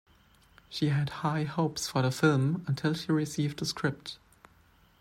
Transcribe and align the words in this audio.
She 0.67 0.89
had 0.89 1.09
high 1.21 1.43
hopes 1.43 1.87
for 1.87 2.01
the 2.01 2.09
film, 2.09 2.63
until 2.65 2.95
she 2.95 3.11
received 3.11 3.59
the 3.59 3.67
script. 3.67 4.17